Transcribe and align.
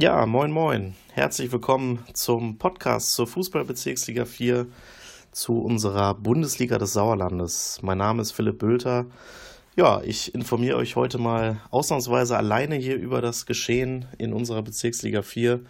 Ja, 0.00 0.26
moin 0.26 0.52
moin. 0.52 0.94
Herzlich 1.12 1.50
willkommen 1.50 2.04
zum 2.12 2.56
Podcast 2.56 3.14
zur 3.14 3.26
Fußballbezirksliga 3.26 4.26
4 4.26 4.68
zu 5.32 5.60
unserer 5.60 6.14
Bundesliga 6.14 6.78
des 6.78 6.92
Sauerlandes. 6.92 7.80
Mein 7.82 7.98
Name 7.98 8.22
ist 8.22 8.30
Philipp 8.30 8.60
Bülter. 8.60 9.06
Ja, 9.74 10.00
ich 10.04 10.36
informiere 10.36 10.76
euch 10.76 10.94
heute 10.94 11.18
mal 11.18 11.60
ausnahmsweise 11.72 12.36
alleine 12.36 12.76
hier 12.76 12.94
über 12.94 13.20
das 13.20 13.44
Geschehen 13.44 14.04
in 14.18 14.32
unserer 14.32 14.62
Bezirksliga 14.62 15.22
4. 15.22 15.62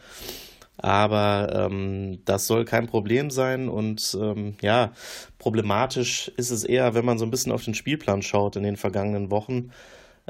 Aber 0.76 1.48
ähm, 1.54 2.18
das 2.26 2.46
soll 2.46 2.66
kein 2.66 2.86
Problem 2.86 3.30
sein 3.30 3.70
und 3.70 4.14
ähm, 4.20 4.56
ja, 4.60 4.92
problematisch 5.38 6.30
ist 6.36 6.50
es 6.50 6.64
eher, 6.64 6.92
wenn 6.92 7.06
man 7.06 7.16
so 7.16 7.24
ein 7.24 7.30
bisschen 7.30 7.50
auf 7.50 7.64
den 7.64 7.72
Spielplan 7.72 8.20
schaut 8.20 8.56
in 8.56 8.62
den 8.62 8.76
vergangenen 8.76 9.30
Wochen. 9.30 9.70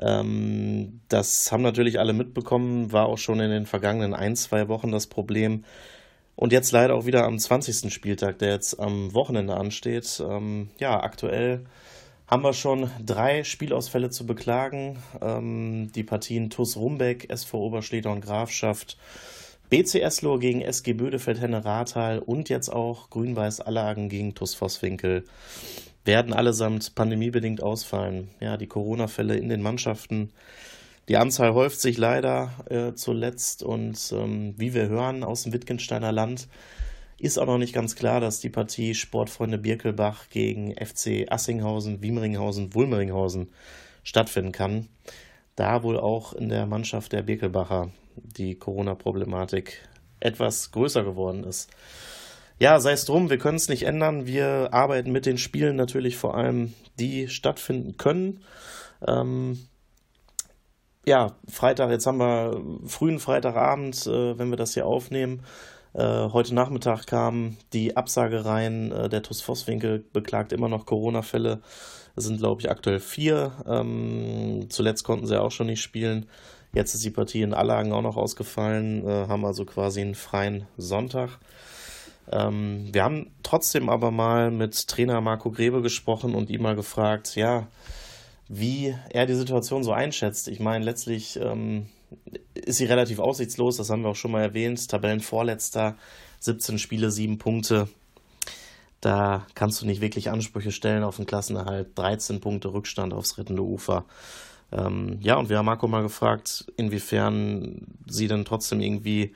Ähm, 0.00 1.00
das 1.08 1.50
haben 1.50 1.62
natürlich 1.62 1.98
alle 1.98 2.12
mitbekommen, 2.12 2.92
war 2.92 3.06
auch 3.06 3.18
schon 3.18 3.40
in 3.40 3.50
den 3.50 3.66
vergangenen 3.66 4.14
ein, 4.14 4.36
zwei 4.36 4.68
Wochen 4.68 4.92
das 4.92 5.06
Problem. 5.06 5.64
Und 6.36 6.52
jetzt 6.52 6.70
leider 6.70 6.94
auch 6.94 7.04
wieder 7.04 7.24
am 7.24 7.38
20. 7.38 7.92
Spieltag, 7.92 8.38
der 8.38 8.50
jetzt 8.50 8.78
am 8.78 9.12
Wochenende 9.12 9.56
ansteht. 9.56 10.22
Ähm, 10.24 10.70
ja, 10.78 11.00
aktuell 11.00 11.64
haben 12.28 12.44
wir 12.44 12.52
schon 12.52 12.90
drei 13.04 13.42
Spielausfälle 13.42 14.10
zu 14.10 14.24
beklagen. 14.24 14.98
Ähm, 15.20 15.90
die 15.94 16.04
Partien 16.04 16.50
TuS 16.50 16.76
Rumbeck, 16.76 17.28
SV 17.28 17.58
Oberschleder 17.58 18.12
und 18.12 18.20
Grafschaft, 18.20 18.98
BC 19.70 19.96
Esloh 19.96 20.38
gegen 20.38 20.60
SG 20.60 20.92
Bödefeld-Henne-Rathal 20.92 22.20
und 22.20 22.48
jetzt 22.48 22.68
auch 22.68 23.10
Grün-Weiß 23.10 23.60
Allagen 23.60 24.08
gegen 24.08 24.34
TuS 24.34 24.54
Vosswinkel 24.54 25.24
werden 26.08 26.32
allesamt 26.32 26.96
pandemiebedingt 26.96 27.62
ausfallen. 27.62 28.30
Ja, 28.40 28.56
die 28.56 28.66
Corona-Fälle 28.66 29.36
in 29.36 29.50
den 29.50 29.62
Mannschaften. 29.62 30.30
Die 31.08 31.18
Anzahl 31.18 31.52
häuft 31.52 31.80
sich 31.80 31.98
leider 31.98 32.50
äh, 32.70 32.94
zuletzt 32.94 33.62
und 33.62 34.12
ähm, 34.12 34.54
wie 34.56 34.74
wir 34.74 34.88
hören 34.88 35.22
aus 35.22 35.44
dem 35.44 35.52
Wittgensteiner 35.52 36.10
Land 36.10 36.48
ist 37.18 37.38
auch 37.38 37.46
noch 37.46 37.58
nicht 37.58 37.74
ganz 37.74 37.94
klar, 37.96 38.20
dass 38.20 38.40
die 38.40 38.48
Partie 38.48 38.94
Sportfreunde 38.94 39.58
Birkelbach 39.58 40.28
gegen 40.30 40.74
FC 40.74 41.26
Assinghausen, 41.28 42.00
Wiemeringhausen, 42.00 42.74
Wulmeringhausen 42.74 43.50
stattfinden 44.04 44.52
kann. 44.52 44.88
Da 45.56 45.82
wohl 45.82 45.98
auch 45.98 46.32
in 46.32 46.48
der 46.48 46.66
Mannschaft 46.66 47.12
der 47.12 47.22
Birkelbacher 47.22 47.90
die 48.16 48.54
Corona-Problematik 48.54 49.86
etwas 50.20 50.70
größer 50.70 51.04
geworden 51.04 51.44
ist. 51.44 51.70
Ja, 52.60 52.80
sei 52.80 52.92
es 52.92 53.04
drum, 53.04 53.30
wir 53.30 53.38
können 53.38 53.56
es 53.56 53.68
nicht 53.68 53.84
ändern. 53.84 54.26
Wir 54.26 54.70
arbeiten 54.72 55.12
mit 55.12 55.26
den 55.26 55.38
Spielen 55.38 55.76
natürlich 55.76 56.16
vor 56.16 56.36
allem, 56.36 56.74
die 56.98 57.28
stattfinden 57.28 57.96
können. 57.96 58.40
Ähm, 59.06 59.60
ja, 61.06 61.36
Freitag, 61.48 61.90
jetzt 61.90 62.06
haben 62.06 62.18
wir 62.18 62.60
frühen 62.86 63.20
Freitagabend, 63.20 64.06
äh, 64.08 64.36
wenn 64.38 64.50
wir 64.50 64.56
das 64.56 64.74
hier 64.74 64.86
aufnehmen. 64.86 65.44
Äh, 65.94 66.02
heute 66.02 66.52
Nachmittag 66.52 67.06
kam 67.06 67.56
die 67.72 67.96
Absage 67.96 68.44
rein. 68.44 68.90
Äh, 68.90 69.08
der 69.08 69.22
TuS 69.22 69.40
Vosswinkel 69.40 70.04
beklagt 70.12 70.52
immer 70.52 70.68
noch 70.68 70.84
Corona-Fälle. 70.84 71.60
Es 72.16 72.24
sind, 72.24 72.38
glaube 72.38 72.60
ich, 72.60 72.70
aktuell 72.70 72.98
vier. 72.98 73.52
Ähm, 73.66 74.66
zuletzt 74.68 75.04
konnten 75.04 75.26
sie 75.26 75.40
auch 75.40 75.52
schon 75.52 75.68
nicht 75.68 75.80
spielen. 75.80 76.26
Jetzt 76.74 76.94
ist 76.94 77.04
die 77.04 77.10
Partie 77.10 77.42
in 77.42 77.54
Allagen 77.54 77.92
auch 77.92 78.02
noch 78.02 78.16
ausgefallen, 78.16 79.06
äh, 79.06 79.28
haben 79.28 79.44
also 79.44 79.64
quasi 79.64 80.00
einen 80.00 80.16
freien 80.16 80.66
Sonntag. 80.76 81.38
Ähm, 82.30 82.88
wir 82.92 83.04
haben 83.04 83.30
trotzdem 83.42 83.88
aber 83.88 84.10
mal 84.10 84.50
mit 84.50 84.88
Trainer 84.88 85.20
Marco 85.20 85.50
Grebe 85.50 85.82
gesprochen 85.82 86.34
und 86.34 86.50
ihn 86.50 86.62
mal 86.62 86.76
gefragt, 86.76 87.36
ja, 87.36 87.68
wie 88.48 88.94
er 89.10 89.26
die 89.26 89.34
Situation 89.34 89.84
so 89.84 89.92
einschätzt. 89.92 90.48
Ich 90.48 90.60
meine, 90.60 90.84
letztlich 90.84 91.38
ähm, 91.40 91.86
ist 92.54 92.78
sie 92.78 92.86
relativ 92.86 93.18
aussichtslos, 93.18 93.76
das 93.76 93.90
haben 93.90 94.02
wir 94.02 94.10
auch 94.10 94.16
schon 94.16 94.30
mal 94.30 94.42
erwähnt. 94.42 94.88
Tabellenvorletzter, 94.88 95.96
17 96.40 96.78
Spiele, 96.78 97.10
7 97.10 97.38
Punkte. 97.38 97.88
Da 99.00 99.46
kannst 99.54 99.80
du 99.80 99.86
nicht 99.86 100.00
wirklich 100.00 100.30
Ansprüche 100.30 100.72
stellen 100.72 101.04
auf 101.04 101.16
den 101.16 101.26
Klassenerhalt. 101.26 101.96
13 101.96 102.40
Punkte 102.40 102.72
Rückstand 102.72 103.14
aufs 103.14 103.38
rettende 103.38 103.62
Ufer. 103.62 104.04
Ähm, 104.72 105.18
ja, 105.20 105.36
und 105.36 105.48
wir 105.48 105.58
haben 105.58 105.66
Marco 105.66 105.86
mal 105.86 106.02
gefragt, 106.02 106.66
inwiefern 106.76 107.86
sie 108.06 108.28
denn 108.28 108.44
trotzdem 108.44 108.80
irgendwie 108.80 109.34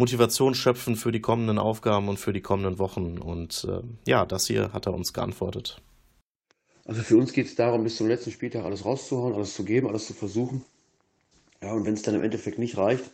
Motivation 0.00 0.54
schöpfen 0.54 0.96
für 0.96 1.12
die 1.12 1.20
kommenden 1.20 1.58
Aufgaben 1.58 2.08
und 2.08 2.18
für 2.18 2.32
die 2.32 2.40
kommenden 2.40 2.78
Wochen. 2.78 3.18
Und 3.18 3.66
äh, 3.68 3.82
ja, 4.08 4.24
das 4.24 4.46
hier 4.46 4.72
hat 4.72 4.86
er 4.86 4.94
uns 4.94 5.12
geantwortet. 5.12 5.82
Also 6.86 7.02
für 7.02 7.18
uns 7.18 7.34
geht 7.34 7.46
es 7.46 7.54
darum, 7.54 7.84
bis 7.84 7.96
zum 7.96 8.08
letzten 8.08 8.30
Spieltag 8.30 8.64
alles 8.64 8.86
rauszuhauen, 8.86 9.34
alles 9.34 9.54
zu 9.54 9.62
geben, 9.62 9.88
alles 9.88 10.06
zu 10.06 10.14
versuchen. 10.14 10.64
Ja, 11.62 11.74
und 11.74 11.84
wenn 11.84 11.92
es 11.92 12.00
dann 12.00 12.14
im 12.14 12.22
Endeffekt 12.22 12.58
nicht 12.58 12.78
reicht, 12.78 13.04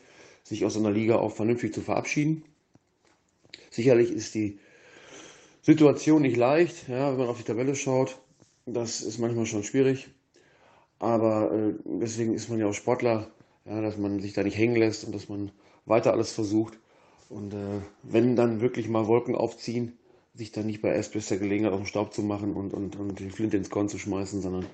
sich 0.44 0.64
aus 0.64 0.76
einer 0.76 0.92
Liga 0.92 1.16
auch 1.16 1.32
vernünftig 1.32 1.74
zu 1.74 1.80
verabschieden. 1.80 2.44
Sicherlich 3.70 4.12
ist 4.12 4.36
die 4.36 4.60
Situation 5.62 6.22
nicht 6.22 6.36
leicht, 6.36 6.88
ja, 6.88 7.10
wenn 7.10 7.18
man 7.18 7.28
auf 7.28 7.38
die 7.38 7.42
Tabelle 7.42 7.74
schaut. 7.74 8.16
Das 8.64 9.00
ist 9.00 9.18
manchmal 9.18 9.46
schon 9.46 9.64
schwierig. 9.64 10.06
Aber 11.00 11.52
äh, 11.52 11.74
deswegen 11.84 12.32
ist 12.32 12.48
man 12.48 12.60
ja 12.60 12.68
auch 12.68 12.74
Sportler, 12.74 13.28
ja, 13.64 13.80
dass 13.80 13.98
man 13.98 14.20
sich 14.20 14.34
da 14.34 14.44
nicht 14.44 14.56
hängen 14.56 14.76
lässt 14.76 15.02
und 15.02 15.12
dass 15.12 15.28
man 15.28 15.50
weiter 15.86 16.12
alles 16.12 16.32
versucht. 16.32 16.78
Und 17.28 17.54
äh, 17.54 17.80
wenn 18.02 18.36
dann 18.36 18.60
wirklich 18.60 18.88
mal 18.88 19.06
Wolken 19.06 19.34
aufziehen, 19.34 19.98
sich 20.34 20.52
dann 20.52 20.66
nicht 20.66 20.82
bei 20.82 20.90
erstbester 20.90 21.38
Gelegenheit 21.38 21.72
auf 21.72 21.80
den 21.80 21.86
Staub 21.86 22.12
zu 22.12 22.22
machen 22.22 22.52
und, 22.52 22.74
und, 22.74 22.96
und 22.96 23.18
die 23.18 23.30
Flinte 23.30 23.56
ins 23.56 23.70
Korn 23.70 23.88
zu 23.88 23.98
schmeißen, 23.98 24.42
sondern 24.42 24.66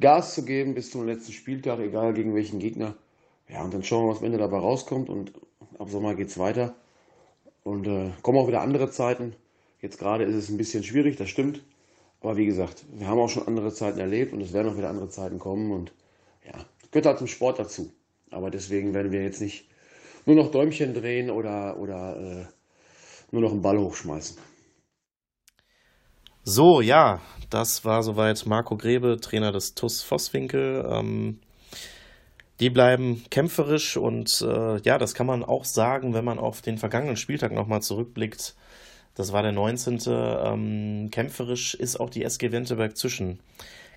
Gas 0.00 0.34
zu 0.34 0.44
geben 0.44 0.74
bis 0.74 0.90
zum 0.90 1.06
letzten 1.06 1.32
Spieltag, 1.32 1.78
egal 1.78 2.14
gegen 2.14 2.34
welchen 2.34 2.58
Gegner. 2.58 2.96
Ja, 3.48 3.62
und 3.62 3.72
dann 3.72 3.84
schauen 3.84 4.06
wir, 4.06 4.10
was 4.10 4.18
am 4.18 4.24
Ende 4.24 4.38
dabei 4.38 4.58
rauskommt. 4.58 5.08
Und 5.08 5.32
ab 5.78 5.88
Sommer 5.88 6.14
geht 6.14 6.28
es 6.28 6.38
weiter. 6.38 6.74
Und 7.62 7.86
äh, 7.86 8.10
kommen 8.22 8.38
auch 8.38 8.48
wieder 8.48 8.60
andere 8.60 8.90
Zeiten. 8.90 9.34
Jetzt 9.80 9.98
gerade 9.98 10.24
ist 10.24 10.34
es 10.34 10.48
ein 10.48 10.56
bisschen 10.56 10.82
schwierig, 10.82 11.16
das 11.16 11.28
stimmt. 11.28 11.62
Aber 12.20 12.36
wie 12.36 12.46
gesagt, 12.46 12.84
wir 12.92 13.06
haben 13.06 13.20
auch 13.20 13.28
schon 13.28 13.46
andere 13.46 13.72
Zeiten 13.72 13.98
erlebt 13.98 14.32
und 14.32 14.40
es 14.40 14.52
werden 14.52 14.72
auch 14.72 14.78
wieder 14.78 14.88
andere 14.88 15.10
Zeiten 15.10 15.38
kommen. 15.38 15.70
Und 15.70 15.92
ja, 16.44 16.64
gehört 16.90 17.06
halt 17.06 17.18
zum 17.18 17.26
Sport 17.26 17.58
dazu. 17.58 17.92
Aber 18.30 18.50
deswegen 18.50 18.94
werden 18.94 19.12
wir 19.12 19.22
jetzt 19.22 19.40
nicht 19.40 19.68
nur 20.26 20.36
noch 20.36 20.50
Däumchen 20.50 20.94
drehen 20.94 21.30
oder, 21.30 21.78
oder 21.78 22.16
äh, 22.16 22.46
nur 23.30 23.42
noch 23.42 23.52
einen 23.52 23.62
Ball 23.62 23.78
hochschmeißen. 23.78 24.38
So, 26.44 26.80
ja, 26.80 27.20
das 27.50 27.84
war 27.84 28.02
soweit 28.02 28.44
Marco 28.46 28.76
Grebe, 28.76 29.18
Trainer 29.20 29.52
des 29.52 29.74
TUS 29.74 30.02
Vosswinkel. 30.02 30.86
Ähm, 30.90 31.40
die 32.60 32.70
bleiben 32.70 33.24
kämpferisch 33.30 33.96
und 33.96 34.40
äh, 34.42 34.78
ja, 34.82 34.98
das 34.98 35.14
kann 35.14 35.26
man 35.26 35.42
auch 35.42 35.64
sagen, 35.64 36.14
wenn 36.14 36.24
man 36.24 36.38
auf 36.38 36.60
den 36.60 36.78
vergangenen 36.78 37.16
Spieltag 37.16 37.52
nochmal 37.52 37.82
zurückblickt. 37.82 38.54
Das 39.14 39.32
war 39.32 39.42
der 39.42 39.52
19. 39.52 40.00
Ähm, 40.06 41.08
kämpferisch 41.10 41.74
ist 41.74 41.98
auch 41.98 42.10
die 42.10 42.24
SG 42.24 42.52
Wenteberg 42.52 42.96
zwischen. 42.96 43.40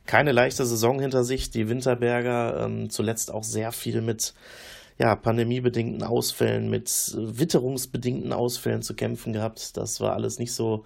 Keine 0.06 0.32
leichte 0.32 0.66
Saison 0.66 1.00
hinter 1.00 1.24
sich. 1.24 1.50
Die 1.50 1.70
Winterberger 1.70 2.64
ähm, 2.64 2.90
zuletzt 2.90 3.32
auch 3.32 3.44
sehr 3.44 3.72
viel 3.72 4.02
mit 4.02 4.34
ja, 4.98 5.16
pandemiebedingten 5.16 6.04
Ausfällen, 6.04 6.70
mit 6.70 7.16
witterungsbedingten 7.16 8.34
Ausfällen 8.34 8.82
zu 8.82 8.96
kämpfen 8.96 9.34
gehabt. 9.34 9.78
Das 9.78 10.02
war 10.02 10.14
alles 10.14 10.40
nicht 10.40 10.54
so, 10.54 10.86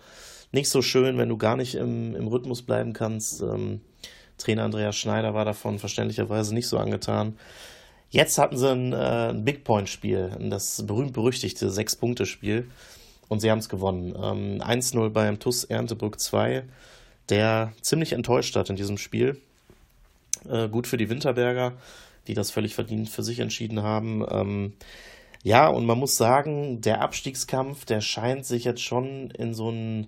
nicht 0.51 0.69
so 0.69 0.81
schön, 0.81 1.17
wenn 1.17 1.29
du 1.29 1.37
gar 1.37 1.55
nicht 1.55 1.75
im, 1.75 2.15
im 2.15 2.27
Rhythmus 2.27 2.61
bleiben 2.61 2.93
kannst. 2.93 3.41
Ähm, 3.41 3.81
Trainer 4.37 4.63
Andreas 4.63 4.97
Schneider 4.97 5.33
war 5.33 5.45
davon 5.45 5.79
verständlicherweise 5.79 6.53
nicht 6.53 6.67
so 6.67 6.77
angetan. 6.77 7.37
Jetzt 8.09 8.37
hatten 8.37 8.57
sie 8.57 8.69
ein, 8.69 8.91
äh, 8.91 9.29
ein 9.29 9.45
Big 9.45 9.63
Point-Spiel, 9.63 10.31
das 10.49 10.85
berühmt-berüchtigte 10.85 11.69
Sechs-Punkte-Spiel. 11.69 12.67
Und 13.29 13.39
sie 13.39 13.49
haben 13.49 13.59
es 13.59 13.69
gewonnen. 13.69 14.13
Ähm, 14.21 14.61
1-0 14.61 15.09
beim 15.09 15.39
TUS 15.39 15.63
Erntebrück 15.63 16.19
2, 16.19 16.63
der 17.29 17.71
ziemlich 17.81 18.11
enttäuscht 18.11 18.57
hat 18.57 18.69
in 18.69 18.75
diesem 18.75 18.97
Spiel. 18.97 19.39
Äh, 20.49 20.67
gut 20.67 20.85
für 20.85 20.97
die 20.97 21.09
Winterberger 21.09 21.73
die 22.27 22.33
das 22.33 22.51
völlig 22.51 22.75
verdient 22.75 23.09
für 23.09 23.23
sich 23.23 23.39
entschieden 23.39 23.81
haben. 23.83 24.25
Ähm, 24.29 24.73
ja, 25.43 25.67
und 25.67 25.85
man 25.85 25.97
muss 25.97 26.17
sagen, 26.17 26.81
der 26.81 27.01
Abstiegskampf, 27.01 27.85
der 27.85 28.01
scheint 28.01 28.45
sich 28.45 28.63
jetzt 28.63 28.81
schon 28.83 29.31
in 29.31 29.53
so 29.53 29.69
einen, 29.69 30.07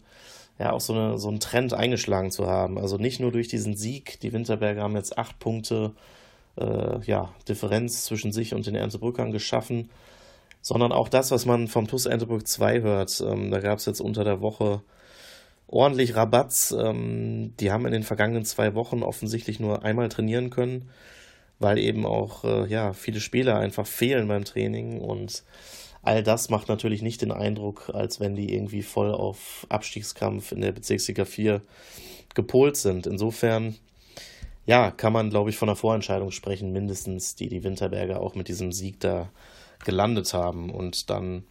ja, 0.59 0.71
auch 0.71 0.81
so, 0.81 0.93
eine, 0.93 1.17
so 1.17 1.29
einen 1.29 1.39
Trend 1.39 1.73
eingeschlagen 1.73 2.31
zu 2.31 2.47
haben. 2.47 2.77
Also 2.77 2.97
nicht 2.97 3.19
nur 3.19 3.31
durch 3.31 3.47
diesen 3.47 3.75
Sieg, 3.75 4.19
die 4.19 4.33
Winterberger 4.33 4.83
haben 4.83 4.95
jetzt 4.95 5.17
acht 5.17 5.39
Punkte 5.39 5.93
äh, 6.57 6.99
ja, 7.05 7.33
Differenz 7.47 8.05
zwischen 8.05 8.31
sich 8.31 8.53
und 8.53 8.67
den 8.67 8.75
Erntebrückern 8.75 9.31
geschaffen, 9.31 9.89
sondern 10.61 10.91
auch 10.91 11.09
das, 11.09 11.31
was 11.31 11.45
man 11.45 11.67
vom 11.67 11.87
TUS 11.87 12.05
Erntebrück 12.05 12.47
2 12.47 12.81
hört. 12.81 13.21
Ähm, 13.21 13.49
da 13.49 13.59
gab 13.59 13.79
es 13.79 13.85
jetzt 13.85 14.01
unter 14.01 14.23
der 14.23 14.41
Woche 14.41 14.83
ordentlich 15.65 16.15
Rabatz. 16.15 16.75
Ähm, 16.77 17.55
die 17.59 17.71
haben 17.71 17.87
in 17.87 17.91
den 17.91 18.03
vergangenen 18.03 18.45
zwei 18.45 18.75
Wochen 18.75 19.01
offensichtlich 19.01 19.59
nur 19.59 19.83
einmal 19.83 20.09
trainieren 20.09 20.51
können 20.51 20.91
weil 21.59 21.77
eben 21.77 22.05
auch 22.05 22.43
äh, 22.43 22.67
ja, 22.67 22.93
viele 22.93 23.19
Spieler 23.19 23.57
einfach 23.57 23.87
fehlen 23.87 24.27
beim 24.27 24.45
Training 24.45 24.99
und 25.01 25.43
all 26.01 26.21
das 26.21 26.49
macht 26.49 26.67
natürlich 26.67 27.01
nicht 27.01 27.21
den 27.21 27.31
Eindruck, 27.31 27.89
als 27.93 28.19
wenn 28.19 28.35
die 28.35 28.53
irgendwie 28.53 28.83
voll 28.83 29.11
auf 29.13 29.65
Abstiegskampf 29.69 30.51
in 30.51 30.61
der 30.61 30.73
Bezirksliga 30.73 31.25
4 31.25 31.61
gepolt 32.35 32.75
sind. 32.75 33.07
Insofern, 33.07 33.75
ja, 34.65 34.91
kann 34.91 35.13
man, 35.13 35.29
glaube 35.29 35.49
ich, 35.49 35.57
von 35.57 35.69
einer 35.69 35.75
Vorentscheidung 35.75 36.31
sprechen, 36.31 36.73
mindestens, 36.73 37.35
die 37.35 37.47
die 37.47 37.63
Winterberger 37.63 38.19
auch 38.19 38.35
mit 38.35 38.47
diesem 38.49 38.71
Sieg 38.71 38.99
da 38.99 39.29
gelandet 39.85 40.33
haben 40.33 40.69
und 40.69 41.09
dann 41.09 41.43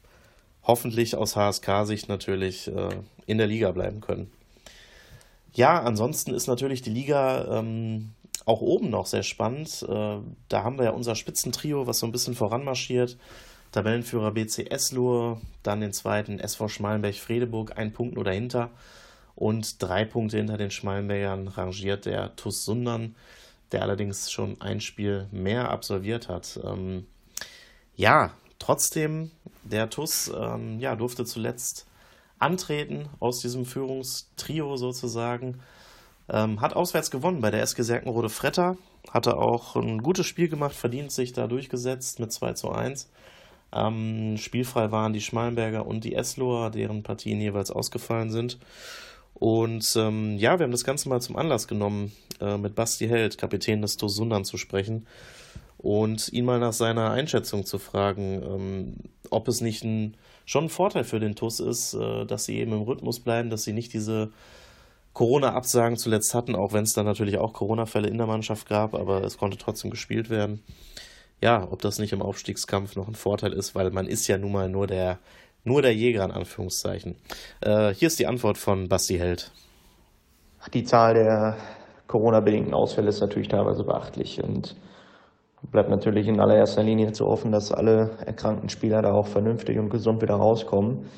hoffentlich 0.63 1.17
aus 1.17 1.35
HSK-Sicht 1.35 2.09
natürlich 2.09 2.69
äh, 2.69 2.91
in 3.27 3.39
der 3.39 3.47
Liga 3.47 3.73
bleiben 3.73 4.01
können. 4.01 4.31
Ja, 5.55 5.83
ansonsten 5.83 6.33
ist 6.33 6.47
natürlich 6.47 6.83
die 6.83 6.91
Liga 6.91 7.59
ähm, 7.59 8.11
auch 8.45 8.61
oben 8.61 8.91
noch 8.91 9.07
sehr 9.07 9.23
spannend. 9.23 9.85
Äh, 9.89 10.19
da 10.49 10.63
haben 10.63 10.79
wir 10.79 10.85
ja 10.87 10.91
unser 10.91 11.15
Spitzentrio, 11.15 11.87
was 11.87 11.99
so 11.99 12.07
ein 12.07 12.13
bisschen 12.13 12.35
voranmarschiert. 12.35 13.17
Tabellenführer 13.73 14.33
BC 14.33 14.71
Eslohe, 14.71 15.41
dann 15.63 15.81
den 15.81 15.93
zweiten 15.93 16.39
SV 16.39 16.69
Schmalenberg-Fredeburg, 16.69 17.79
ein 17.79 17.93
Punkt 17.93 18.15
nur 18.15 18.25
dahinter. 18.25 18.71
Und 19.35 19.83
drei 19.83 20.05
Punkte 20.05 20.37
hinter 20.37 20.59
den 20.59 20.71
Schmalenbergern 20.71 21.49
rangiert 21.49 22.05
der 22.05 22.37
TuS 22.37 22.65
Sundern, 22.65 23.17
der 23.73 23.83
allerdings 23.83 24.31
schon 24.31 24.61
ein 24.61 24.81
Spiel 24.81 25.27
mehr 25.31 25.71
absolviert 25.71 26.29
hat. 26.29 26.61
Ähm, 26.63 27.07
ja, 27.97 28.35
trotzdem, 28.59 29.31
der 29.65 29.89
TuS 29.89 30.31
ähm, 30.37 30.79
ja, 30.79 30.95
durfte 30.95 31.25
zuletzt 31.25 31.87
antreten 32.39 33.09
aus 33.21 33.41
diesem 33.41 33.65
Führungstrio 33.65 34.77
sozusagen. 34.77 35.61
Ähm, 36.33 36.63
hat 36.63 36.75
auswärts 36.75 37.11
gewonnen 37.11 37.43
bei 37.43 37.51
der 37.51 37.63
SG 37.63 37.83
Serkenrode 37.83 38.31
Fretter. 38.31 38.79
Hatte 39.11 39.37
auch 39.37 39.77
ein 39.77 40.03
gutes 40.03 40.27
Spiel 40.27 40.49
gemacht, 40.49 40.75
verdient 40.75 41.13
sich 41.13 41.35
da 41.35 41.47
durchgesetzt 41.47 42.19
mit 42.21 42.33
2 42.33 42.55
zu 42.55 42.71
1. 42.71 43.11
Ähm, 43.75 44.37
spielfrei 44.39 44.91
waren 44.91 45.13
die 45.13 45.21
Schmalenberger 45.21 45.87
und 45.87 46.05
die 46.05 46.15
Esloher, 46.15 46.71
deren 46.71 47.03
Partien 47.03 47.41
jeweils 47.41 47.71
ausgefallen 47.71 48.31
sind. 48.31 48.59
Und 49.35 49.95
ähm, 49.97 50.39
ja, 50.39 50.59
wir 50.59 50.65
haben 50.65 50.73
das 50.73 50.85
Ganze 50.85 51.09
mal 51.09 51.21
zum 51.21 51.37
Anlass 51.37 51.69
genommen, 51.69 52.13
äh, 52.41 52.57
mit 52.57 52.75
Basti 52.75 53.09
Held, 53.09 53.39
Kapitän 53.39 53.83
des 53.83 53.97
TuS 53.97 54.15
Sundern, 54.15 54.45
zu 54.45 54.57
sprechen 54.57 55.07
und 55.83 56.33
ihn 56.33 56.45
mal 56.45 56.61
nach 56.61 56.73
seiner 56.73 57.11
Einschätzung 57.11 57.67
zu 57.67 57.79
fragen, 57.79 58.43
ähm, 58.43 58.95
ob 59.31 59.49
es 59.49 59.61
nicht 59.61 59.83
ein, 59.83 60.17
schon 60.47 60.65
ein 60.65 60.71
Vorteil 60.71 61.05
für 61.05 61.19
den 61.19 61.35
TuS 61.35 61.61
ist, 61.61 61.95
äh, 61.95 62.25
dass 62.25 62.45
sie 62.45 62.57
eben 62.59 62.73
im 62.73 62.83
Rhythmus 62.83 63.21
bleiben, 63.21 63.51
dass 63.51 63.65
sie 63.65 63.73
nicht 63.73 63.93
diese 63.93 64.31
Corona-Absagen 65.13 65.97
zuletzt 65.97 66.35
hatten, 66.35 66.57
auch 66.57 66.73
wenn 66.73 66.85
es 66.85 66.95
dann 66.95 67.05
natürlich 67.05 67.39
auch 67.39 67.53
Corona-Fälle 67.53 68.09
in 68.09 68.19
der 68.19 68.27
Mannschaft 68.27 68.69
gab, 68.69 68.95
aber 68.95 69.23
es 69.25 69.37
konnte 69.37 69.59
trotzdem 69.59 69.91
gespielt 69.91 70.31
werden. 70.31 70.63
Ja, 71.43 71.67
ob 71.71 71.83
das 71.83 71.99
nicht 71.99 72.13
im 72.13 72.23
Aufstiegskampf 72.23 72.97
noch 72.97 73.09
ein 73.09 73.15
Vorteil 73.15 73.53
ist, 73.53 73.75
weil 73.75 73.91
man 73.91 74.07
ist 74.07 74.27
ja 74.29 74.39
nun 74.39 74.53
mal 74.53 74.69
nur 74.69 74.87
der 74.87 75.19
nur 75.65 75.83
der 75.83 75.95
Jäger 75.95 76.25
in 76.25 76.33
Anführungszeichen. 76.33 77.17
Äh, 77.61 77.95
hier 77.95 78.09
ist 78.09 78.19
die 78.19 78.27
Antwort 78.27 78.59
von 78.59 78.89
Basti 78.89 79.19
Held. 79.19 79.53
Die 80.75 80.85
Zahl 80.85 81.15
der 81.15 81.57
Corona-bedingten 82.07 82.75
Ausfälle 82.75 83.09
ist 83.09 83.21
natürlich 83.21 83.49
teilweise 83.49 83.85
beachtlich 83.85 84.43
und 84.43 84.77
bleibt 85.71 85.91
natürlich 85.91 86.27
in 86.27 86.41
allererster 86.41 86.83
Linie 86.83 87.13
zu 87.13 87.27
hoffen, 87.27 87.53
dass 87.53 87.73
alle 87.73 88.11
erkrankten 88.27 88.69
Spieler 88.69 89.03
da 89.03 89.13
auch 89.13 89.29
vernünftig 89.29 89.79
und 89.79 89.91
gesund 89.91 90.21
wieder 90.23 90.35
rauskommen. 90.35 91.09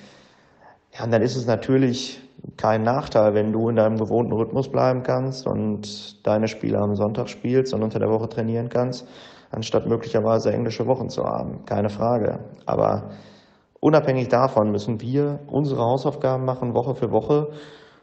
Ja, 0.92 1.04
und 1.04 1.10
dann 1.10 1.22
ist 1.22 1.36
es 1.36 1.46
natürlich 1.46 2.20
kein 2.56 2.82
Nachteil, 2.82 3.34
wenn 3.34 3.52
du 3.52 3.68
in 3.68 3.76
deinem 3.76 3.98
gewohnten 3.98 4.32
Rhythmus 4.32 4.70
bleiben 4.70 5.02
kannst 5.02 5.46
und 5.46 6.26
deine 6.26 6.48
Spiele 6.48 6.78
am 6.78 6.96
Sonntag 6.96 7.28
spielst 7.28 7.74
und 7.74 7.82
unter 7.82 7.98
der 7.98 8.10
Woche 8.10 8.28
trainieren 8.28 8.68
kannst, 8.68 9.06
anstatt 9.50 9.86
möglicherweise 9.86 10.52
englische 10.52 10.86
Wochen 10.86 11.08
zu 11.08 11.24
haben. 11.24 11.64
Keine 11.64 11.90
Frage. 11.90 12.40
Aber 12.66 13.10
Unabhängig 13.84 14.28
davon 14.28 14.70
müssen 14.70 15.02
wir 15.02 15.40
unsere 15.46 15.82
Hausaufgaben 15.82 16.46
machen, 16.46 16.72
Woche 16.72 16.94
für 16.94 17.10
Woche, 17.10 17.50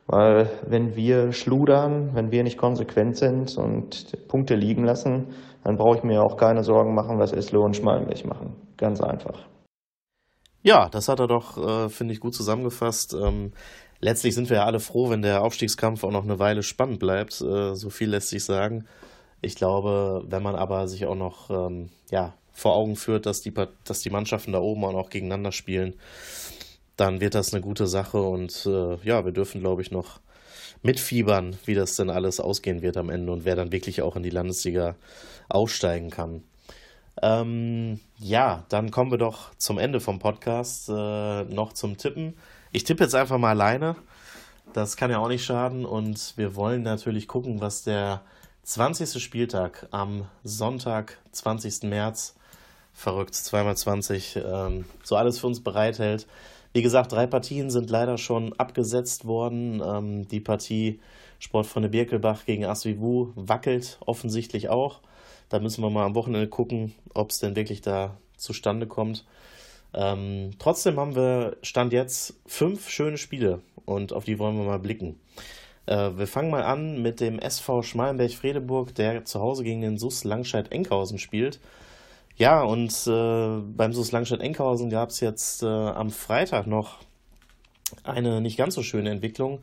weil 0.06 0.48
wenn 0.68 0.96
wir 0.96 1.34
schludern, 1.34 2.12
wenn 2.14 2.30
wir 2.30 2.44
nicht 2.44 2.60
konsequent 2.60 3.18
sind 3.18 3.58
und 3.58 4.28
Punkte 4.28 4.54
liegen 4.54 4.84
lassen, 4.84 5.34
dann 5.64 5.78
brauche 5.78 5.98
ich 5.98 6.04
mir 6.04 6.22
auch 6.22 6.38
keine 6.38 6.64
Sorgen 6.64 6.94
machen, 6.94 7.18
was 7.18 7.34
Eslo 7.34 7.66
und 7.66 7.76
Schmalenberg 7.76 8.24
machen. 8.26 8.56
Ganz 8.78 9.02
einfach. 9.02 9.40
Ja, 10.62 10.88
das 10.88 11.10
hat 11.10 11.20
er 11.20 11.26
doch, 11.26 11.58
äh, 11.58 11.90
finde 11.90 12.14
ich, 12.14 12.20
gut 12.20 12.36
zusammengefasst. 12.36 13.16
Ähm, 13.16 13.54
letztlich 14.02 14.36
sind 14.36 14.50
wir 14.50 14.58
ja 14.58 14.66
alle 14.66 14.80
froh, 14.80 15.10
wenn 15.10 15.22
der 15.22 15.42
Aufstiegskampf 15.44 16.04
auch 16.04 16.12
noch 16.12 16.24
eine 16.24 16.40
Weile 16.40 16.64
spannend 16.64 17.00
bleibt. 17.00 17.40
Äh, 17.42 17.76
so 17.76 17.90
viel 17.90 18.10
lässt 18.10 18.30
sich 18.30 18.44
sagen. 18.44 18.86
Ich 19.42 19.56
glaube, 19.56 20.24
wenn 20.28 20.44
man 20.44 20.56
aber 20.56 20.88
sich 20.88 21.06
auch 21.06 21.16
noch 21.16 21.50
ähm, 21.50 21.90
ja, 22.12 22.34
vor 22.52 22.76
Augen 22.76 22.96
führt, 22.96 23.26
dass 23.26 23.42
die, 23.42 23.54
dass 23.84 24.02
die 24.02 24.10
Mannschaften 24.10 24.52
da 24.52 24.60
oben 24.60 24.84
auch 24.86 24.94
noch 24.94 25.10
gegeneinander 25.10 25.52
spielen, 25.52 25.96
dann 26.98 27.22
wird 27.22 27.34
das 27.34 27.54
eine 27.54 27.62
gute 27.62 27.88
Sache 27.88 28.22
und 28.22 28.66
äh, 28.68 28.98
ja, 29.04 29.26
wir 29.26 29.32
dürfen, 29.32 29.62
glaube 29.62 29.82
ich, 29.82 29.92
noch 29.92 30.20
mitfiebern, 30.84 31.58
wie 31.66 31.74
das 31.74 31.96
denn 31.96 32.10
alles 32.10 32.40
ausgehen 32.40 32.82
wird 32.82 32.98
am 32.98 33.10
Ende 33.10 33.32
und 33.32 33.46
wer 33.46 33.56
dann 33.56 33.72
wirklich 33.72 34.02
auch 34.02 34.16
in 34.16 34.24
die 34.24 34.30
Landesliga 34.30 34.96
aufsteigen 35.50 36.10
kann. 36.10 36.44
Ähm, 37.22 38.00
ja, 38.20 38.66
dann 38.70 38.92
kommen 38.92 39.12
wir 39.12 39.18
doch 39.18 39.54
zum 39.56 39.78
Ende 39.78 40.00
vom 40.00 40.20
Podcast 40.20 40.90
äh, 40.90 41.44
noch 41.44 41.74
zum 41.74 41.98
Tippen. 41.98 42.36
Ich 42.74 42.86
tippe 42.86 43.04
jetzt 43.04 43.16
einfach 43.16 43.38
mal 43.38 43.50
alleine. 43.50 43.98
Das 44.72 44.96
kann 44.96 45.12
ja 45.12 45.20
auch 45.20 45.28
nicht 45.28 45.44
schaden 45.44 45.86
und 45.86 46.34
wir 46.38 46.56
wollen 46.56 46.84
natürlich 46.84 47.28
gucken, 47.28 47.60
was 47.60 47.84
der 47.84 48.22
20. 48.64 49.22
Spieltag 49.22 49.88
am 49.92 50.30
Sonntag, 50.46 51.18
20. 51.34 51.84
März 51.90 52.34
verrückt, 52.94 53.36
zweimal 53.36 53.76
20, 53.76 54.38
ähm, 54.38 54.86
so 55.04 55.18
alles 55.18 55.40
für 55.40 55.48
uns 55.48 55.62
bereithält. 55.62 56.28
Wie 56.72 56.82
gesagt, 56.82 57.12
drei 57.12 57.28
Partien 57.28 57.70
sind 57.70 57.90
leider 57.90 58.18
schon 58.18 58.54
abgesetzt 58.54 59.26
worden. 59.26 59.82
Ähm, 59.86 60.28
die 60.30 60.40
Partie 60.40 61.02
Sportfreunde 61.40 61.90
Birkelbach 61.90 62.46
gegen 62.46 62.64
Asvivu 62.64 63.34
wackelt 63.36 63.98
offensichtlich 64.06 64.70
auch. 64.70 65.02
Da 65.50 65.60
müssen 65.60 65.84
wir 65.84 65.90
mal 65.90 66.06
am 66.06 66.16
Wochenende 66.16 66.48
gucken, 66.48 66.96
ob 67.14 67.32
es 67.32 67.40
denn 67.40 67.58
wirklich 67.58 67.82
da 67.82 68.16
zustande 68.38 68.88
kommt. 68.88 69.26
Ähm, 69.94 70.52
trotzdem 70.60 71.00
haben 71.00 71.16
wir 71.16 71.58
Stand 71.62 71.94
jetzt 71.94 72.36
fünf 72.46 72.90
schöne 72.90 73.18
Spiele 73.18 73.62
und 73.86 74.14
auf 74.14 74.24
die 74.24 74.40
wollen 74.40 74.58
wir 74.58 74.66
mal 74.66 74.80
blicken. 74.80 75.20
Äh, 75.86 76.12
wir 76.16 76.28
fangen 76.28 76.50
mal 76.50 76.64
an 76.64 77.02
mit 77.02 77.20
dem 77.20 77.40
SV 77.40 77.84
Schmalenberg-Fredeburg, 77.84 78.96
der 78.96 79.26
zu 79.26 79.40
Hause 79.42 79.64
gegen 79.64 79.82
den 79.82 79.98
SUS 79.98 80.24
Langscheid-Enkhausen 80.24 81.18
spielt. 81.18 81.60
Ja, 82.38 82.64
und 82.64 82.92
äh, 83.08 83.62
beim 83.76 83.94
SUS 83.94 84.12
Langstadt-Enkhausen 84.12 84.90
gab 84.90 85.10
es 85.10 85.20
jetzt 85.20 85.64
äh, 85.64 85.68
am 85.68 86.10
Freitag 86.10 86.68
noch 86.68 87.00
eine 88.04 88.42
nicht 88.42 88.58
ganz 88.58 88.76
so 88.76 88.84
schöne 88.84 89.10
Entwicklung, 89.10 89.60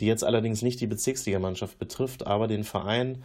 die 0.00 0.06
jetzt 0.06 0.24
allerdings 0.24 0.62
nicht 0.62 0.80
die 0.80 0.86
Bezirksligamannschaft 0.86 1.78
betrifft, 1.78 2.26
aber 2.26 2.46
den 2.46 2.64
Verein. 2.64 3.24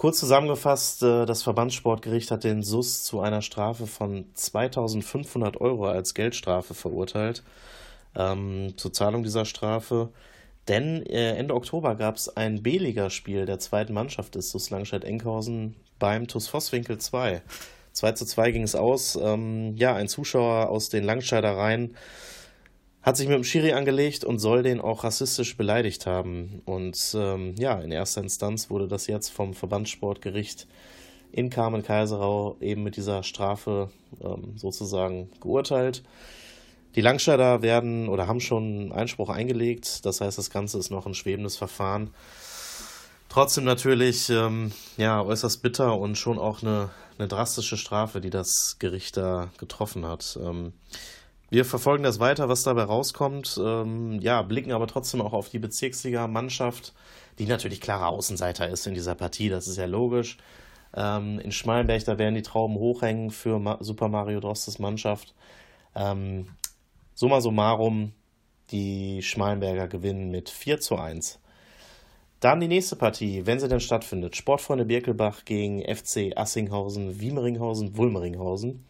Kurz 0.00 0.18
zusammengefasst, 0.18 1.02
äh, 1.02 1.26
das 1.26 1.42
Verbandssportgericht 1.42 2.30
hat 2.30 2.42
den 2.42 2.62
SUS 2.62 3.04
zu 3.04 3.20
einer 3.20 3.42
Strafe 3.42 3.86
von 3.86 4.24
2500 4.32 5.60
Euro 5.60 5.88
als 5.88 6.14
Geldstrafe 6.14 6.72
verurteilt. 6.72 7.42
Ähm, 8.16 8.72
zur 8.78 8.94
Zahlung 8.94 9.24
dieser 9.24 9.44
Strafe. 9.44 10.08
Denn 10.68 11.04
äh, 11.04 11.36
Ende 11.36 11.54
Oktober 11.54 11.96
gab 11.96 12.16
es 12.16 12.34
ein 12.34 12.62
B-Liga-Spiel 12.62 13.44
der 13.44 13.58
zweiten 13.58 13.92
Mannschaft 13.92 14.36
des 14.36 14.50
SUS 14.50 14.70
Langstadt-Enkhausen 14.70 15.76
beim 15.98 16.26
TuS 16.26 16.48
Vosswinkel 16.48 16.96
2. 16.96 17.42
2 17.92 18.12
zu 18.12 18.24
2 18.24 18.52
ging 18.52 18.62
es 18.62 18.74
aus. 18.74 19.18
Ähm, 19.20 19.76
ja, 19.76 19.94
ein 19.94 20.08
Zuschauer 20.08 20.70
aus 20.70 20.88
den 20.88 21.04
Langscheidereien 21.04 21.94
hat 23.02 23.16
sich 23.16 23.28
mit 23.28 23.36
dem 23.36 23.44
Schiri 23.44 23.72
angelegt 23.72 24.24
und 24.24 24.38
soll 24.38 24.62
den 24.62 24.80
auch 24.80 25.04
rassistisch 25.04 25.56
beleidigt 25.56 26.06
haben. 26.06 26.62
Und 26.66 27.14
ähm, 27.14 27.54
ja, 27.58 27.80
in 27.80 27.92
erster 27.92 28.20
Instanz 28.20 28.68
wurde 28.68 28.88
das 28.88 29.06
jetzt 29.06 29.30
vom 29.30 29.54
Verbandssportgericht 29.54 30.66
in 31.32 31.48
Kamen-Kaiserau 31.48 32.56
eben 32.60 32.82
mit 32.82 32.96
dieser 32.96 33.22
Strafe 33.22 33.90
ähm, 34.20 34.54
sozusagen 34.56 35.30
geurteilt. 35.40 36.02
Die 36.96 37.00
Langscheider 37.00 37.62
werden 37.62 38.08
oder 38.08 38.26
haben 38.26 38.40
schon 38.40 38.92
Einspruch 38.92 39.30
eingelegt. 39.30 40.04
Das 40.04 40.20
heißt, 40.20 40.36
das 40.36 40.50
Ganze 40.50 40.78
ist 40.78 40.90
noch 40.90 41.06
ein 41.06 41.14
schwebendes 41.14 41.56
Verfahren. 41.56 42.10
Trotzdem 43.28 43.62
natürlich 43.62 44.28
ähm, 44.28 44.72
ja, 44.96 45.22
äußerst 45.22 45.62
bitter 45.62 45.96
und 45.96 46.18
schon 46.18 46.36
auch 46.36 46.62
eine, 46.62 46.90
eine 47.16 47.28
drastische 47.28 47.76
Strafe, 47.76 48.20
die 48.20 48.30
das 48.30 48.76
Gericht 48.80 49.16
da 49.16 49.50
getroffen 49.56 50.04
hat. 50.04 50.36
Ähm, 50.42 50.72
wir 51.50 51.64
verfolgen 51.64 52.04
das 52.04 52.20
weiter, 52.20 52.48
was 52.48 52.62
dabei 52.62 52.84
rauskommt. 52.84 53.60
Ähm, 53.62 54.20
ja, 54.20 54.42
blicken 54.42 54.72
aber 54.72 54.86
trotzdem 54.86 55.20
auch 55.20 55.32
auf 55.32 55.48
die 55.48 55.58
Bezirksliga-Mannschaft, 55.58 56.94
die 57.38 57.46
natürlich 57.46 57.80
klarer 57.80 58.08
Außenseiter 58.08 58.68
ist 58.68 58.86
in 58.86 58.94
dieser 58.94 59.16
Partie, 59.16 59.48
das 59.48 59.66
ist 59.66 59.76
ja 59.76 59.86
logisch. 59.86 60.38
Ähm, 60.94 61.40
in 61.40 61.52
Schmalenberg, 61.52 62.04
da 62.04 62.18
werden 62.18 62.34
die 62.36 62.42
Trauben 62.42 62.76
hochhängen 62.76 63.30
für 63.30 63.58
Ma 63.58 63.78
Super 63.80 64.08
Mario 64.08 64.40
Drostes 64.40 64.78
Mannschaft. 64.78 65.34
Ähm, 65.94 66.48
summa 67.14 67.40
summarum, 67.40 68.12
die 68.70 69.22
Schmalenberger 69.22 69.88
gewinnen 69.88 70.30
mit 70.30 70.50
4 70.50 70.80
zu 70.80 70.96
1. 70.96 71.40
Dann 72.40 72.60
die 72.60 72.68
nächste 72.68 72.96
Partie, 72.96 73.44
wenn 73.44 73.60
sie 73.60 73.68
denn 73.68 73.80
stattfindet. 73.80 74.36
Sportfreunde 74.36 74.86
Birkelbach 74.86 75.44
gegen 75.44 75.82
FC 75.82 76.32
Assinghausen, 76.36 77.20
Wiemeringhausen, 77.20 77.96
Wulmeringhausen. 77.96 78.86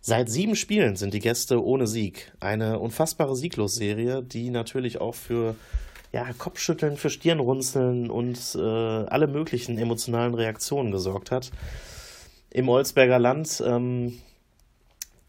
Seit 0.00 0.30
sieben 0.30 0.56
Spielen 0.56 0.96
sind 0.96 1.12
die 1.12 1.20
Gäste 1.20 1.62
ohne 1.62 1.86
Sieg. 1.86 2.32
Eine 2.40 2.78
unfassbare 2.78 3.36
Sieglosserie, 3.36 4.22
die 4.22 4.50
natürlich 4.50 5.00
auch 5.00 5.14
für 5.14 5.56
ja, 6.12 6.26
Kopfschütteln, 6.38 6.96
für 6.96 7.10
Stirnrunzeln 7.10 8.10
und 8.10 8.38
äh, 8.54 8.60
alle 8.60 9.26
möglichen 9.26 9.76
emotionalen 9.76 10.34
Reaktionen 10.34 10.90
gesorgt 10.90 11.30
hat. 11.30 11.50
Im 12.50 12.68
Olsberger 12.68 13.18
Land 13.18 13.62
ähm, 13.66 14.20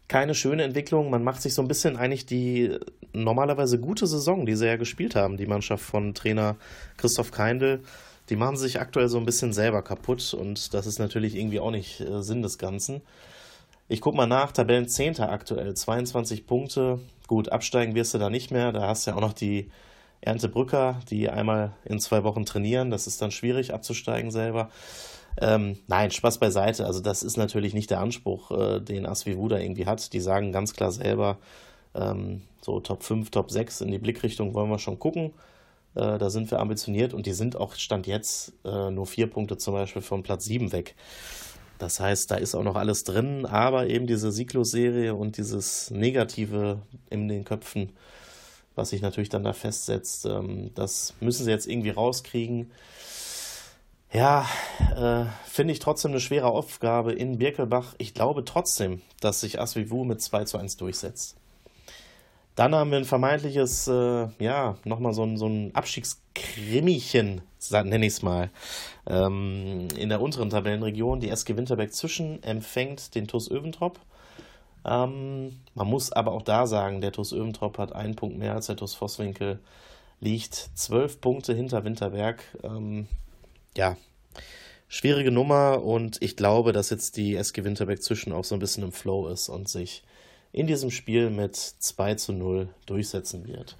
keine 0.08 0.34
schöne 0.34 0.64
Entwicklung. 0.64 1.10
Man 1.10 1.22
macht 1.22 1.42
sich 1.42 1.54
so 1.54 1.62
ein 1.62 1.68
bisschen 1.68 1.96
eigentlich 1.96 2.26
die 2.26 2.76
normalerweise 3.12 3.78
gute 3.78 4.06
Saison, 4.06 4.46
die 4.46 4.56
sie 4.56 4.66
ja 4.66 4.76
gespielt 4.76 5.14
haben, 5.14 5.36
die 5.36 5.46
Mannschaft 5.46 5.84
von 5.84 6.14
Trainer 6.14 6.56
Christoph 6.96 7.30
Keindl. 7.30 7.80
Die 8.28 8.36
machen 8.36 8.56
sich 8.56 8.80
aktuell 8.80 9.08
so 9.08 9.18
ein 9.18 9.26
bisschen 9.26 9.52
selber 9.52 9.82
kaputt 9.82 10.34
und 10.34 10.74
das 10.74 10.86
ist 10.86 10.98
natürlich 10.98 11.36
irgendwie 11.36 11.60
auch 11.60 11.70
nicht 11.70 12.00
äh, 12.00 12.22
Sinn 12.22 12.42
des 12.42 12.58
Ganzen. 12.58 13.02
Ich 13.90 14.00
gucke 14.00 14.16
mal 14.16 14.28
nach, 14.28 14.52
Tabellenzehnter 14.52 15.32
aktuell, 15.32 15.74
22 15.74 16.46
Punkte. 16.46 17.00
Gut, 17.26 17.48
absteigen 17.48 17.96
wirst 17.96 18.14
du 18.14 18.18
da 18.18 18.30
nicht 18.30 18.52
mehr. 18.52 18.70
Da 18.70 18.86
hast 18.86 19.04
du 19.04 19.10
ja 19.10 19.16
auch 19.16 19.20
noch 19.20 19.32
die 19.32 19.68
Erntebrücker, 20.20 21.00
die 21.10 21.28
einmal 21.28 21.72
in 21.84 21.98
zwei 21.98 22.22
Wochen 22.22 22.46
trainieren. 22.46 22.92
Das 22.92 23.08
ist 23.08 23.20
dann 23.20 23.32
schwierig 23.32 23.74
abzusteigen 23.74 24.30
selber. 24.30 24.70
Ähm, 25.40 25.76
nein, 25.88 26.12
Spaß 26.12 26.38
beiseite. 26.38 26.86
Also 26.86 27.00
das 27.00 27.24
ist 27.24 27.36
natürlich 27.36 27.74
nicht 27.74 27.90
der 27.90 27.98
Anspruch, 27.98 28.52
äh, 28.52 28.80
den 28.80 29.06
Asvivu 29.06 29.48
da 29.48 29.58
irgendwie 29.58 29.86
hat. 29.86 30.12
Die 30.12 30.20
sagen 30.20 30.52
ganz 30.52 30.72
klar 30.72 30.92
selber, 30.92 31.38
ähm, 31.96 32.42
so 32.60 32.78
Top 32.78 33.02
5, 33.02 33.32
Top 33.32 33.50
6 33.50 33.80
in 33.80 33.90
die 33.90 33.98
Blickrichtung 33.98 34.54
wollen 34.54 34.70
wir 34.70 34.78
schon 34.78 35.00
gucken. 35.00 35.32
Äh, 35.96 36.16
da 36.16 36.30
sind 36.30 36.48
wir 36.52 36.60
ambitioniert 36.60 37.12
und 37.12 37.26
die 37.26 37.32
sind 37.32 37.56
auch 37.56 37.74
Stand 37.74 38.06
jetzt 38.06 38.52
äh, 38.64 38.92
nur 38.92 39.08
vier 39.08 39.26
Punkte 39.26 39.58
zum 39.58 39.74
Beispiel 39.74 40.02
von 40.02 40.22
Platz 40.22 40.44
7 40.44 40.70
weg. 40.70 40.94
Das 41.80 41.98
heißt, 41.98 42.30
da 42.30 42.34
ist 42.36 42.54
auch 42.54 42.62
noch 42.62 42.76
alles 42.76 43.04
drin, 43.04 43.46
aber 43.46 43.86
eben 43.88 44.06
diese 44.06 44.30
Sieglos-Serie 44.30 45.14
und 45.14 45.38
dieses 45.38 45.90
Negative 45.90 46.82
in 47.08 47.26
den 47.26 47.44
Köpfen, 47.44 47.92
was 48.74 48.90
sich 48.90 49.00
natürlich 49.00 49.30
dann 49.30 49.44
da 49.44 49.54
festsetzt, 49.54 50.26
ähm, 50.26 50.72
das 50.74 51.14
müssen 51.20 51.44
sie 51.44 51.50
jetzt 51.50 51.66
irgendwie 51.66 51.88
rauskriegen. 51.88 52.70
Ja, 54.12 54.46
äh, 54.94 55.24
finde 55.48 55.72
ich 55.72 55.78
trotzdem 55.78 56.10
eine 56.10 56.20
schwere 56.20 56.48
Aufgabe 56.48 57.14
in 57.14 57.38
Birkelbach. 57.38 57.94
Ich 57.96 58.12
glaube 58.12 58.44
trotzdem, 58.44 59.00
dass 59.20 59.40
sich 59.40 59.58
Asvivu 59.58 60.04
mit 60.04 60.20
2 60.20 60.44
zu 60.44 60.58
1 60.58 60.76
durchsetzt. 60.76 61.39
Dann 62.60 62.74
haben 62.74 62.90
wir 62.90 62.98
ein 62.98 63.06
vermeintliches, 63.06 63.88
äh, 63.88 64.28
ja, 64.38 64.76
nochmal 64.84 65.14
so 65.14 65.24
ein, 65.24 65.38
so 65.38 65.46
ein 65.46 65.74
Abstiegskrimmichen, 65.74 67.40
nenne 67.70 68.04
ich 68.04 68.12
es 68.12 68.20
mal, 68.20 68.50
ähm, 69.06 69.88
in 69.96 70.10
der 70.10 70.20
unteren 70.20 70.50
Tabellenregion. 70.50 71.20
Die 71.20 71.30
SG 71.30 71.56
Winterberg 71.56 71.94
zwischen 71.94 72.42
empfängt 72.42 73.14
den 73.14 73.26
TuS 73.26 73.50
Öventrop. 73.50 73.98
Ähm, 74.84 75.58
man 75.74 75.86
muss 75.86 76.12
aber 76.12 76.32
auch 76.32 76.42
da 76.42 76.66
sagen, 76.66 77.00
der 77.00 77.12
TuS 77.12 77.32
Öventrop 77.32 77.78
hat 77.78 77.94
einen 77.94 78.14
Punkt 78.14 78.36
mehr 78.36 78.56
als 78.56 78.66
der 78.66 78.76
TuS 78.76 78.92
Vosswinkel, 78.92 79.58
liegt 80.20 80.54
zwölf 80.54 81.22
Punkte 81.22 81.54
hinter 81.54 81.82
Winterberg. 81.86 82.44
Ähm, 82.62 83.08
ja, 83.74 83.96
schwierige 84.86 85.30
Nummer 85.30 85.82
und 85.82 86.18
ich 86.20 86.36
glaube, 86.36 86.72
dass 86.72 86.90
jetzt 86.90 87.16
die 87.16 87.36
SG 87.36 87.64
Winterberg 87.64 88.02
zwischen 88.02 88.34
auch 88.34 88.44
so 88.44 88.54
ein 88.54 88.60
bisschen 88.60 88.84
im 88.84 88.92
Flow 88.92 89.28
ist 89.28 89.48
und 89.48 89.66
sich 89.66 90.02
in 90.52 90.66
diesem 90.66 90.90
Spiel 90.90 91.30
mit 91.30 91.56
2 91.56 92.14
zu 92.14 92.32
0 92.32 92.68
durchsetzen 92.86 93.46
wird. 93.46 93.76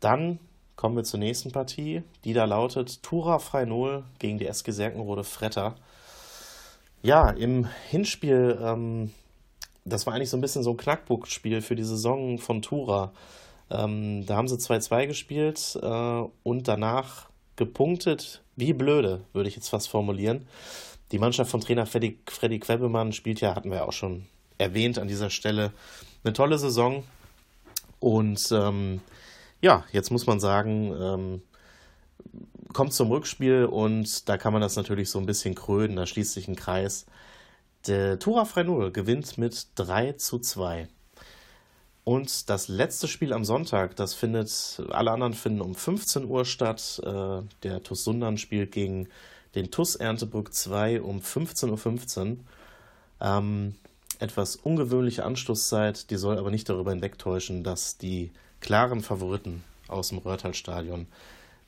Dann 0.00 0.38
kommen 0.76 0.96
wir 0.96 1.04
zur 1.04 1.18
nächsten 1.18 1.50
Partie, 1.50 2.02
die 2.24 2.32
da 2.32 2.44
lautet 2.44 3.02
Tura 3.02 3.40
Frei 3.40 3.64
0 3.64 4.04
gegen 4.20 4.38
die 4.38 4.46
SG 4.46 4.70
Serkenrode 4.70 5.24
Fretter. 5.24 5.74
Ja, 7.02 7.30
im 7.30 7.68
Hinspiel, 7.90 8.58
ähm, 8.62 9.12
das 9.84 10.06
war 10.06 10.14
eigentlich 10.14 10.30
so 10.30 10.36
ein 10.36 10.40
bisschen 10.40 10.62
so 10.62 10.70
ein 10.70 10.76
Knackpunktspiel 10.76 11.62
für 11.62 11.74
die 11.74 11.84
Saison 11.84 12.38
von 12.38 12.62
Tura. 12.62 13.12
Ähm, 13.70 14.24
da 14.26 14.36
haben 14.36 14.48
sie 14.48 14.56
2-2 14.56 15.06
gespielt 15.08 15.78
äh, 15.82 16.22
und 16.42 16.68
danach 16.68 17.28
gepunktet, 17.56 18.42
wie 18.54 18.72
blöde, 18.72 19.24
würde 19.32 19.48
ich 19.48 19.56
jetzt 19.56 19.68
fast 19.68 19.88
formulieren. 19.88 20.46
Die 21.10 21.18
Mannschaft 21.18 21.50
von 21.50 21.60
Trainer 21.60 21.86
Freddy, 21.86 22.20
Freddy 22.26 22.60
Quebemann 22.60 23.12
spielt 23.12 23.40
ja, 23.40 23.54
hatten 23.54 23.70
wir 23.70 23.78
ja 23.78 23.84
auch 23.84 23.92
schon 23.92 24.26
erwähnt 24.58 24.98
an 24.98 25.08
dieser 25.08 25.30
Stelle, 25.30 25.72
eine 26.24 26.32
tolle 26.32 26.58
Saison. 26.58 27.04
Und 28.00 28.50
ähm, 28.52 29.00
ja, 29.60 29.84
jetzt 29.92 30.10
muss 30.10 30.26
man 30.26 30.40
sagen, 30.40 30.94
ähm, 31.00 31.42
kommt 32.72 32.92
zum 32.92 33.10
Rückspiel 33.10 33.64
und 33.64 34.28
da 34.28 34.36
kann 34.36 34.52
man 34.52 34.62
das 34.62 34.76
natürlich 34.76 35.10
so 35.10 35.18
ein 35.18 35.26
bisschen 35.26 35.54
krönen, 35.54 35.96
da 35.96 36.06
schließt 36.06 36.34
sich 36.34 36.48
ein 36.48 36.56
Kreis. 36.56 37.06
Der 37.86 38.18
Tura 38.18 38.44
Freinul 38.44 38.92
gewinnt 38.92 39.38
mit 39.38 39.68
3 39.76 40.12
zu 40.12 40.38
2. 40.38 40.88
Und 42.04 42.48
das 42.48 42.68
letzte 42.68 43.06
Spiel 43.06 43.32
am 43.32 43.44
Sonntag, 43.44 43.94
das 43.96 44.14
findet, 44.14 44.82
alle 44.90 45.10
anderen 45.10 45.34
finden 45.34 45.60
um 45.60 45.74
15 45.74 46.24
Uhr 46.24 46.44
statt. 46.44 47.00
Äh, 47.04 47.42
der 47.62 47.82
TuS 47.82 48.04
Sundern 48.04 48.38
spielt 48.38 48.72
gegen 48.72 49.08
den 49.54 49.70
TuS 49.70 49.94
Erntebrück 49.94 50.54
2 50.54 51.02
um 51.02 51.20
15.15 51.20 51.70
Uhr. 51.70 51.78
15. 51.78 52.46
Ähm, 53.20 53.74
etwas 54.18 54.56
ungewöhnliche 54.56 55.24
Anstoßzeit, 55.24 56.10
die 56.10 56.16
soll 56.16 56.38
aber 56.38 56.50
nicht 56.50 56.68
darüber 56.68 56.90
hinwegtäuschen, 56.90 57.62
dass 57.62 57.98
die 57.98 58.32
klaren 58.60 59.00
Favoriten 59.00 59.62
aus 59.86 60.08
dem 60.08 60.18
Röhrtal-Stadion 60.18 61.06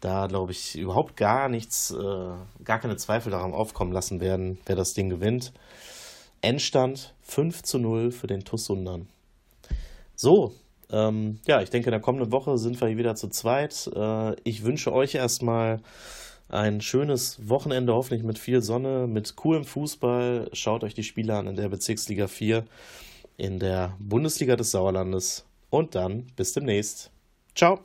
da, 0.00 0.26
glaube 0.26 0.52
ich, 0.52 0.76
überhaupt 0.78 1.16
gar 1.16 1.48
nichts, 1.48 1.90
äh, 1.90 2.64
gar 2.64 2.78
keine 2.78 2.96
Zweifel 2.96 3.30
daran 3.30 3.52
aufkommen 3.52 3.92
lassen 3.92 4.20
werden, 4.20 4.58
wer 4.66 4.76
das 4.76 4.94
Ding 4.94 5.10
gewinnt. 5.10 5.52
Endstand 6.40 7.14
5 7.22 7.62
zu 7.62 7.78
0 7.78 8.10
für 8.10 8.26
den 8.26 8.44
TuS 8.44 8.64
Sundern. 8.64 9.08
So, 10.16 10.54
ähm, 10.90 11.38
ja, 11.46 11.60
ich 11.60 11.70
denke, 11.70 11.88
in 11.88 11.92
der 11.92 12.00
kommenden 12.00 12.32
Woche 12.32 12.56
sind 12.56 12.80
wir 12.80 12.88
hier 12.88 12.96
wieder 12.96 13.14
zu 13.14 13.28
zweit. 13.28 13.90
Äh, 13.94 14.36
ich 14.44 14.64
wünsche 14.64 14.92
euch 14.92 15.14
erstmal 15.14 15.80
ein 16.50 16.80
schönes 16.80 17.48
Wochenende, 17.48 17.94
hoffentlich 17.94 18.22
mit 18.22 18.38
viel 18.38 18.62
Sonne, 18.62 19.06
mit 19.06 19.36
coolem 19.36 19.64
Fußball. 19.64 20.50
Schaut 20.52 20.84
euch 20.84 20.94
die 20.94 21.04
Spiele 21.04 21.36
an 21.36 21.46
in 21.46 21.56
der 21.56 21.68
Bezirksliga 21.68 22.26
4, 22.26 22.64
in 23.36 23.58
der 23.58 23.96
Bundesliga 23.98 24.56
des 24.56 24.70
Sauerlandes. 24.70 25.46
Und 25.70 25.94
dann 25.94 26.26
bis 26.36 26.52
demnächst. 26.52 27.10
Ciao. 27.54 27.80